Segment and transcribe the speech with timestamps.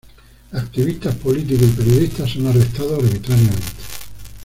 [0.53, 3.61] Activistas políticos y periodistas son arrestados arbitrariamente.